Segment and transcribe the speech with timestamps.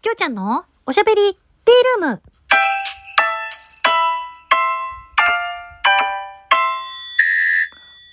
[0.00, 2.22] きょうちゃんのおしゃべりティールーム。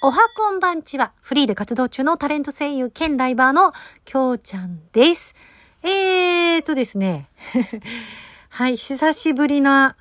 [0.02, 3.72] おはこんばんちは、フリーで活動中のタレント声優兼ライバーの
[4.04, 5.36] きょうちゃんです。
[5.84, 7.30] えーとですね。
[8.50, 9.96] はい、久しぶりな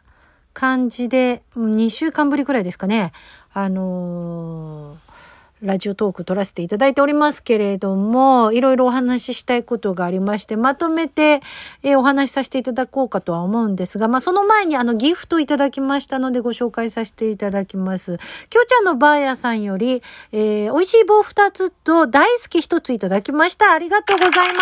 [0.54, 3.12] 感じで、2週間ぶりくらいですかね。
[3.52, 5.13] あのー
[5.62, 11.40] ラジオトーク撮らせていただいておりますけれども、いろいろお話ししたいことがありまして、まとめて、
[11.82, 18.18] えー、お話しさせていただこうかとは思うんですが、まあ、その前にあのギフトいただきましたのでご紹介させていただきます。
[18.50, 23.72] きょうちゃんのバーヤさんより、えー、美味しい棒二つと大好き一ついただきました。
[23.72, 24.54] ありがとうございま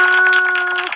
[0.89, 0.92] す。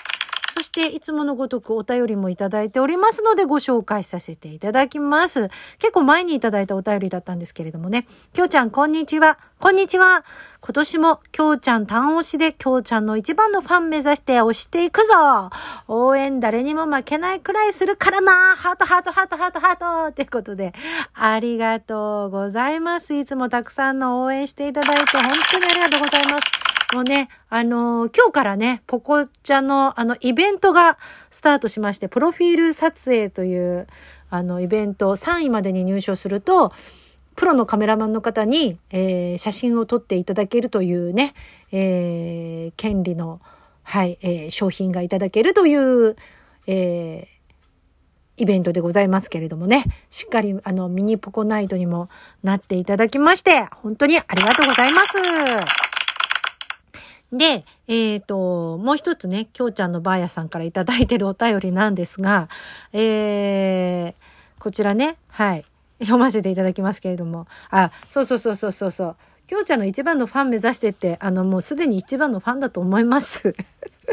[0.76, 5.48] ていつものごとくお便りもいただいておりますのでご紹介させていただきます。
[5.78, 8.06] 結構前にいただいたお便りだったんですけれどもね。
[8.34, 9.38] きょうちゃんこんにちは。
[9.58, 10.22] こんにちは。
[10.60, 15.48] 今年もきょうちゃん単押しできょうちゃんの一番のファン目指して押していくぞ
[15.88, 20.74] 応援誰にも負けないくらいするからなハートハートハートハートハートってことで、
[21.14, 23.14] ありがとうございます。
[23.14, 26.65] いつもたくさんの応援していただいて本当にありがとうございます。
[26.94, 30.98] もうね、あのー、今日からね、ポコちゃのあのイベントが
[31.30, 33.86] スタートしまして、プロフィール撮影という
[34.30, 36.72] あのイベント3位までに入賞すると、
[37.34, 41.34] プロのカメラマンの方に、えー、写真を撮っていただけるというね、
[41.72, 43.40] えー、権利の、
[43.82, 46.16] はい、えー、商品がいただけるという、
[46.66, 52.08] えー、イベントでございますけれどもね、しっかりあのミニポコナイトにも
[52.42, 55.85] なっていただきまして、本当にありがとうございます。
[57.36, 62.48] で、えっ、ー、と、もう一つね、きょうちゃんのばあやさんからいただいてるお便りなんですが、
[62.92, 65.64] えー、こちらね、はい、
[66.00, 73.54] 読ませていただきますけれども、あ、そうそうそうそうそうそう、きょうちゃんの一番のファン目指してって、あの、もうすでに一番のファンだと思います。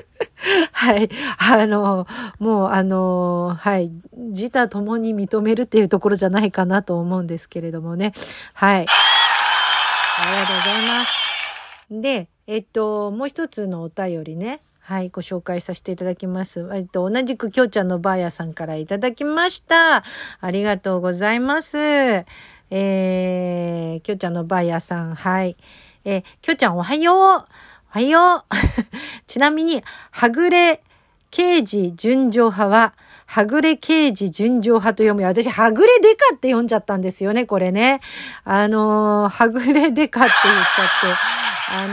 [0.72, 1.10] はい。
[1.38, 2.06] あの、
[2.40, 3.92] もう、あの、はい。
[4.16, 8.14] 自他共に認めるっていうところじゃないかなと思うんですけれどもね。
[8.54, 8.86] はい。
[8.86, 11.12] ありがとうございます。
[11.90, 14.60] で、えっと、もう一つのお便りね。
[14.82, 16.70] はい、ご紹介させていただきます。
[16.74, 20.04] えっと、同じくきょうちゃんのばあやさんからいただきました。
[20.42, 21.78] ありがとうございます。
[21.78, 25.56] えー、きょうちゃんのばあやさん、はい。
[26.04, 27.46] えー、きょうちゃんおはようお
[27.88, 28.44] はよう
[29.26, 29.82] ちなみに、
[30.12, 30.82] はぐれ
[31.32, 32.94] 刑事純情派は、
[33.26, 35.30] はぐれ刑事純情派と読むよ。
[35.30, 38.02] 私、はぐれデカって読んじゃったんですよね、これね。
[38.44, 41.53] あのー、はぐれデカって言っちゃって。
[41.70, 41.88] あ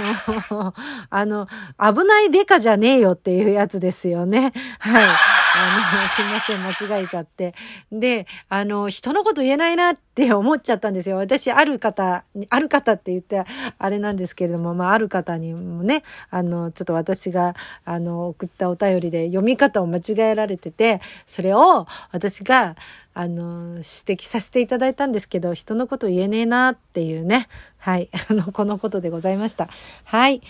[0.50, 0.74] の、
[1.10, 1.46] あの、
[1.78, 4.52] 危ないデカじゃねえよっていうやつですよね。
[4.78, 5.06] はい。
[5.54, 7.54] あの、すいません、間違えちゃって。
[7.90, 11.16] で、あの、人のこと言えないなって思っちゃったんですよ。
[11.16, 13.44] 私、ある方、ある方って言って、
[13.78, 22.76] あれなんですけれども、まあ、ある方にもね、あの、ちょっと私が、あの、送ったお便りで読み方を間違えられてて、それを私が、
[23.12, 27.48] あの、指摘させていただいたんですけど、人のこと言えねえなっていうね。
[27.78, 28.08] はい。
[28.28, 29.68] あの、このことでございました。
[30.04, 30.42] はい。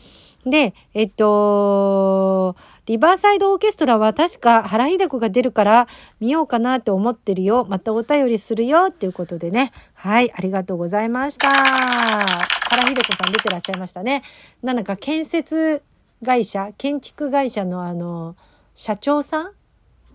[0.47, 2.57] で、えっと、
[2.87, 5.87] リバーサイドオーケストラは確か原秀子が出るから
[6.19, 7.67] 見ようかなって思ってるよ。
[7.69, 9.71] またお便りするよっていうことでね。
[9.95, 11.51] はい、ありがとうございました。
[11.51, 14.23] 原秀子さん出てらっしゃいましたね。
[14.63, 15.83] なんか建設
[16.25, 18.35] 会社、建築会社のあの、
[18.75, 19.53] 社長さんっ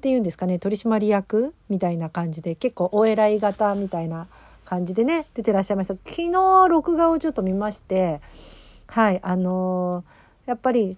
[0.02, 4.28] ていうんですかね、取締役みたいな感じで結構お偉い方みたいな
[4.66, 5.96] 感じでね、出てらっしゃいました。
[6.06, 8.22] 昨日録画をちょっと見まして、
[8.88, 10.98] はいあのー、やっぱり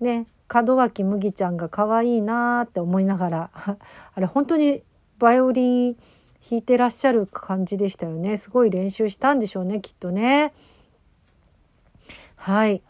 [0.00, 3.50] ね門脇麦ちゃんが可愛いなって思いながら
[4.14, 4.82] あれ本当に
[5.18, 10.52] バイオリン弾いてらっしゃる感じでしたよねすごい練習したんでしょうねきっとね。
[12.36, 12.82] はい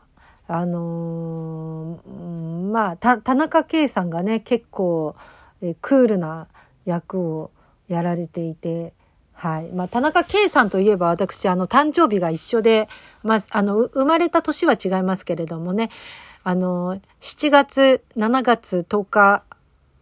[0.47, 5.17] あのー、まあ田中圭さんがね結構
[5.61, 6.47] えクールな
[6.85, 7.51] 役を
[7.89, 8.93] やられていて
[9.41, 9.71] はい。
[9.73, 12.91] まあ、田中圭さんといえば私、あの、誕生日が一緒で、
[13.23, 15.89] まあ、あの、生まれた年は違いますけれどもね、
[16.45, 19.43] あの、7月、7月10日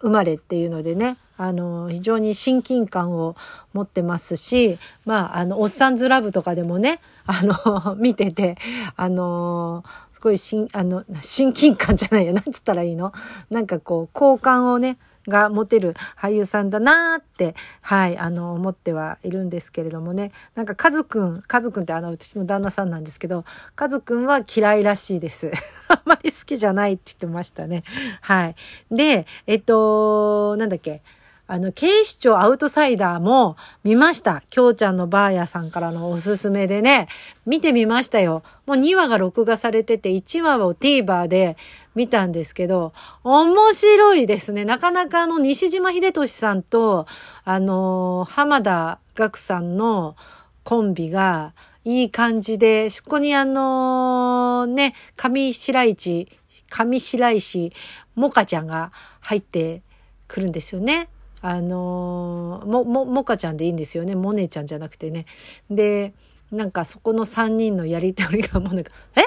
[0.01, 3.37] 生まれっていうのでね、あの、非常に親近感を
[3.75, 4.77] 持ってますし、
[5.07, 8.57] まあ、あの、おっさんずラブとかでもね、あの、 見てて、
[8.97, 9.85] あの、
[10.15, 12.33] すごい親、あの、親近感じゃないよ。
[12.33, 13.13] なんつったらいいの？
[13.51, 20.33] なんかこう、好感をね、が持てる俳優さんだなーって、はい、あの、思ってはいるんですけれどもね。
[20.55, 23.45] なんか、カズくん、カズくんってあの、私の旦那さんなんですけど、
[23.77, 25.51] カズくんは嫌いらしいです。
[25.89, 27.85] あまり好きじゃないって言ってましたね。
[28.23, 28.57] はい。
[28.91, 31.03] で、えっと、なんだっけ？
[31.49, 34.43] あの、警視庁アウトサイダーも見ました。
[34.51, 37.09] きょうちゃんのバーヤさんからのおすすめでね、
[37.47, 38.43] 見てみましたよ。
[38.67, 41.57] もう2話が録画されてて、1話を TVer で
[41.95, 42.93] 見たんですけど、
[43.25, 44.67] 面白いですね。
[44.67, 47.07] なかなかあの、西島秀俊さんと、
[47.45, 50.17] あの、浜田岳さんの
[50.65, 51.55] コンビが、
[51.85, 56.29] いい感じで、そこにあのね、上白石、
[56.69, 57.73] 上白石
[58.15, 59.81] もかちゃんが入って
[60.27, 61.09] くるんですよね。
[61.41, 64.15] あのも、も、もかちゃんでいいんですよね。
[64.15, 65.27] モネちゃんじゃなくてね。
[65.71, 66.15] で、
[66.51, 69.23] なんかそこの3人のやりとりがもうなんか、え？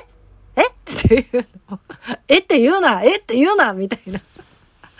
[0.56, 0.68] え？
[0.68, 1.80] っていうの。
[2.28, 4.20] えって言うなえって言うなみたいな。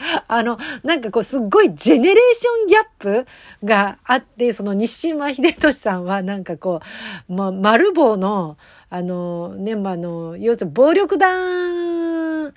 [0.28, 3.26] あの、なんかこう、すっごいジェネレーションギャップ
[3.64, 6.82] があって、その西島秀俊さんはなんかこ
[7.30, 8.58] う、ま、丸棒の、
[8.90, 12.54] あの、ね、まあ、の、要するに暴力団、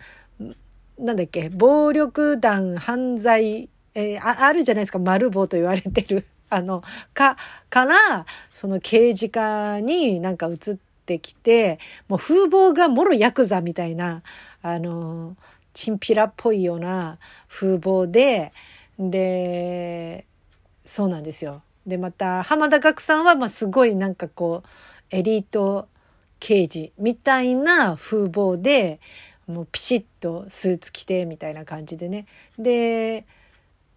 [0.98, 6.26] なんだっけ、暴力団犯罪、えー、あるじゃないですか、丸棒と言われてる。
[6.50, 6.82] あの、
[7.14, 7.36] か、
[7.70, 10.76] から、その刑事課になんか移っ
[11.06, 14.22] てきて、もう風貌がもろヤクザみたいな、
[14.62, 15.36] あの、
[15.72, 17.18] チンピラっぽいような
[17.48, 18.52] 風貌で、
[18.98, 20.26] で、
[20.84, 21.62] そうなんですよ。
[21.86, 25.88] で、また、浜田岳さんは、ま、すごいなんかこう、エリート
[26.40, 29.00] 刑事みたいな風貌で、
[29.46, 32.26] もうピシッとスーツ着てみたいな感じでね。
[32.58, 33.26] で、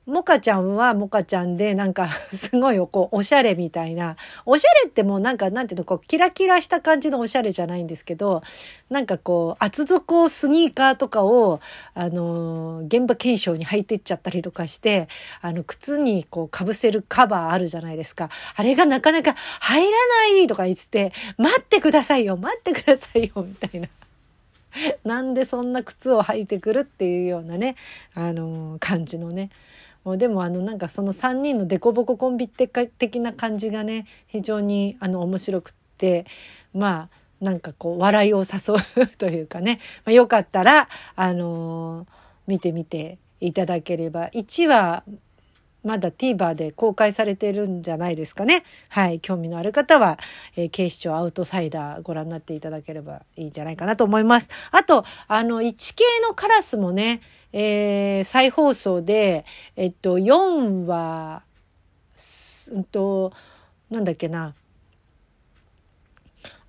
[0.07, 4.15] モカちゃんはモカちゃんで、なんか、 すごい、こう、おしゃれみたいな。
[4.45, 8.41] おしゃれってもうなんか、なんていうの、こう、キラキラした感じのおしゃれじゃないんですけど、
[8.89, 11.59] なんかこう、厚底スニーカーとかを、
[11.93, 15.09] あの、現場検証に履いてっちゃったりとかして、
[15.41, 18.29] あの、靴にこう、被せるカバーあるじゃないですか。
[18.55, 23.89] あれがなかなか入らないとか言って、待ってくださいよ、待ってくださいよ、みたいな。
[25.03, 27.75] なんでそんな靴を履いてくるっていうようなね、
[28.13, 29.49] あの感じのね。
[30.07, 36.25] もうでもあのなんかその3人の凸凹ココンビ的な感じがね非常にあの面白くって
[36.73, 40.87] まあなんかこう笑いを誘うというかね、まあ、よかったら
[41.17, 42.07] あのー、
[42.47, 44.29] 見てみていただければ。
[44.29, 45.03] 1話
[45.87, 48.65] まだ TVer で公開されてるんじゃないですかね。
[48.89, 49.21] はい。
[49.21, 50.19] 興味のある方は、
[50.57, 54.49] えー、警視庁アウトサイダーご覧になっていただければいいんじゃないかなと思います。
[54.71, 57.21] あと、あの、1系のカラスもね、
[57.53, 59.45] えー、再放送で、
[59.77, 61.43] えっと、4話、
[62.73, 63.31] うんと、
[63.89, 64.55] なんだっけな、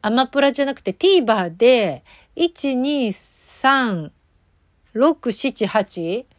[0.00, 2.05] アマプラじゃなくて TVer で、
[2.37, 4.12] 1、2、3、
[4.94, 6.38] 6、7、8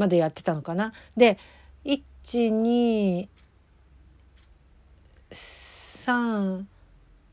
[0.00, 0.92] までやってたのかな。
[1.16, 1.38] で、
[1.84, 3.28] 1、2、
[5.30, 6.64] 3、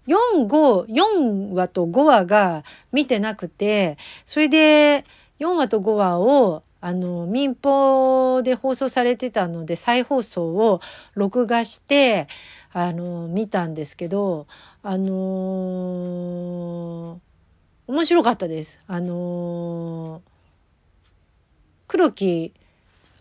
[0.08, 5.06] 4、5、4話と5話が見てなくて、それで
[5.40, 10.80] 4話と5話をあの、民放で放送されてたので、再放送を
[11.16, 12.28] 録画して、
[12.72, 14.46] あの、見たんですけど、
[14.84, 18.80] あのー、面白かったです。
[18.88, 20.37] あのー、
[21.88, 22.52] 黒木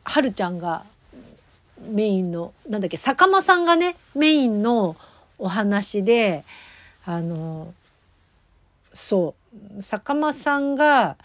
[0.04, 0.84] 春ちゃんが
[1.88, 4.96] メインの、なんだっけ、坂間さんがね、メインの
[5.38, 6.44] お話で、
[7.04, 7.72] あの
[8.92, 9.34] そ
[9.78, 11.16] う坂間さんが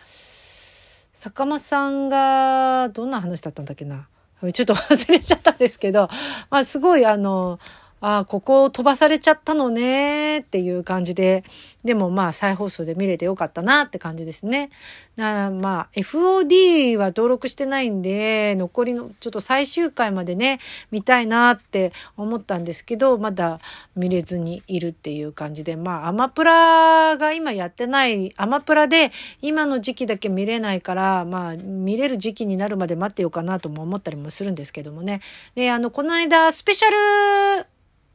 [1.14, 4.08] 坂間さんがどんな話だったんだっけな。
[4.54, 6.10] ちょっと忘れちゃったんですけど、
[6.50, 7.60] まあ、すごいあの
[8.01, 11.44] ああ、ここを飛ばされちゃったのねっていう感じで、
[11.83, 14.69] でもまあ再放送で見れてよかったなって感じですね。
[15.19, 20.59] あまあ FOD は登録してないんで、残りのちょっと最終回までね、
[20.90, 23.59] 見たいなって思ったんですけど、まだ
[23.95, 29.11] 見れずにいるっていう感じで、まあアマプラが今やってない、アマプラで
[29.44, 35.21] 今の時期だけ見れないから、まあ見れる時期になるまで待ってようかなとも思ったりもするんですけどもね。
[35.54, 36.90] で、あの、この間スペシャ
[37.59, 37.70] ル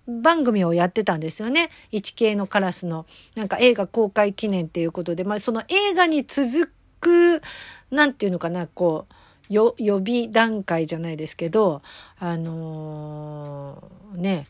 [0.07, 1.71] 番組をやってたんですよね。
[1.93, 3.07] 1K のカラスの。
[3.35, 7.43] なんか映画公開記念っていうことで、まあその映画に続く、
[7.91, 11.83] なんていうのかな、こう、よ、予備段階じゃないですけど、
[12.19, 14.49] あのー、ね、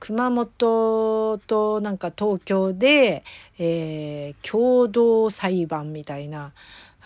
[0.00, 3.22] 熊本となんか東京で、
[3.58, 6.52] えー、共同裁判みたいな、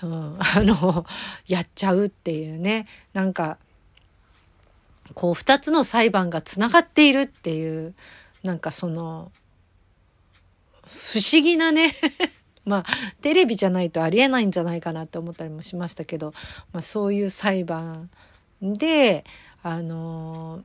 [0.02, 1.04] うん、あの、
[1.46, 3.58] やっちゃうっていうね、なんか、
[5.14, 7.94] こう二つの裁判がつながっているっていう
[8.42, 9.30] なんかその
[10.86, 11.92] 不思議なね
[12.64, 12.84] まあ
[13.20, 16.32] テレビじゃないとありえないんじゃないかなって思ったりもしましたけど、
[16.72, 18.10] まあ、そういう裁判
[18.60, 19.24] で
[19.62, 20.64] あの、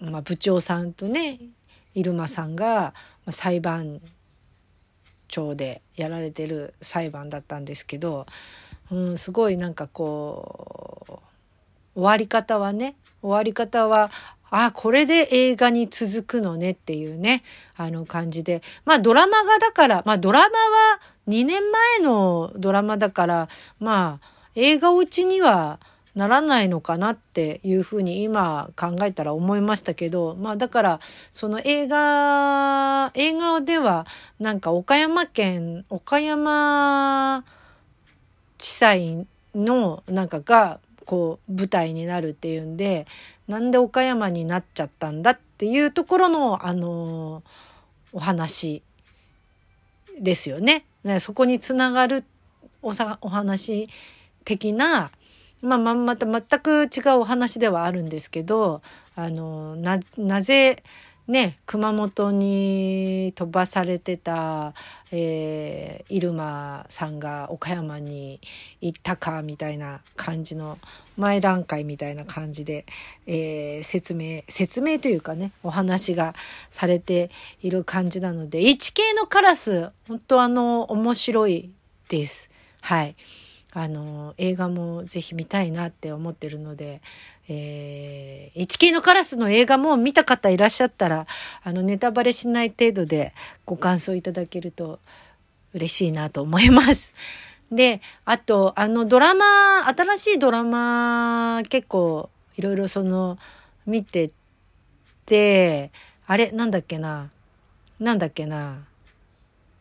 [0.00, 1.38] まあ、部長さんとね
[1.94, 2.94] 入間さんが
[3.30, 4.00] 裁判
[5.28, 8.26] 庁でやられてる裁判だったんですけど、
[8.90, 10.97] うん、すごいなんかこう、
[11.98, 14.12] 終わり方はね、終わり方は、
[14.50, 17.42] あ、これで映画に続くのねっていうね、
[17.76, 18.62] あの感じで。
[18.84, 20.48] まあドラマがだから、まあドラマは
[21.26, 23.48] 2年前のドラマだから、
[23.80, 25.80] まあ映画落ちには
[26.14, 34.06] ならないのかなっていうふうに今考えたら思いましたけど、まあだからその映画、映画では
[34.38, 37.44] なんか岡山県、岡山
[38.56, 43.06] 地裁のなんかがこう舞台になるっていうんで、
[43.48, 47.42] なんで岡山になっちゃったんだっていうところのあの
[48.12, 48.82] お話
[50.20, 50.84] ですよね。
[51.04, 52.24] ねそこにつながる
[52.82, 53.88] おさお話
[54.44, 55.10] 的な
[55.62, 58.82] まあ、ま、また全く違うお話ではあるんですけど、
[59.16, 60.82] あの、な、なぜ、
[61.28, 64.72] ね、熊本に飛ばされてた、
[65.12, 68.40] えー、入間さんが岡山に
[68.80, 70.78] 行ったかみたいな感じの
[71.18, 72.86] 前段階みたいな感じで、
[73.26, 76.34] えー、説明説明というかねお話が
[76.70, 77.30] されて
[77.60, 81.70] いる感じなので 1K のカラス本当あの面白い
[82.08, 82.50] です。
[82.80, 83.16] はい。
[83.72, 87.00] あの、映画もぜひ見たいなって思ってるので、
[87.48, 91.26] えー、1K のカラスの映画も見た方いらっしゃったら、
[91.62, 93.34] あの、ネタバレしない程度で
[93.66, 95.00] ご感想いただけると
[95.74, 97.12] 嬉しいなと思います。
[97.70, 103.38] で、あと、あの、ドラマ、新しいドラマ、結構、いろいろその、
[103.86, 104.30] 見て
[105.26, 105.90] て、
[106.26, 107.30] あれ、なんだっけな？
[108.00, 108.78] なんだっけな？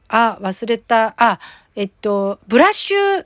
[0.10, 1.14] あ、忘れた。
[1.18, 1.40] あ、
[1.76, 3.26] えっと、ブラッシュ、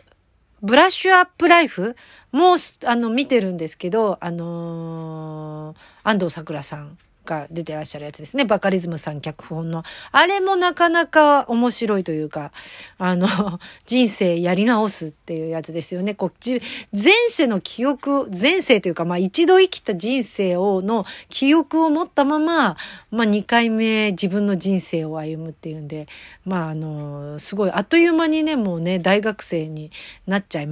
[0.61, 1.95] ブラッシュアップライフ？
[2.31, 6.97] もう、あの、見てるんですけど、あのー、安藤桜さん。
[7.25, 8.45] が出てらっしゃるやつですね。
[8.45, 9.83] バカリズムさん脚本の。
[10.11, 12.51] あれもなかなか面白いというか、
[12.97, 13.27] あの、
[13.85, 16.15] 人生やり直すっていうやつですよね。
[16.15, 16.61] こっち、
[16.91, 22.75] 前世の記憶、前世というか、まあ一度生きた人生を、の記憶を持ったまま、
[23.11, 26.07] まあ二回目自分の人生を歩むっていうんで、
[26.45, 29.91] まああの、すごいあっという間にね、もうね、大学生に
[30.25, 30.69] なっちゃいます。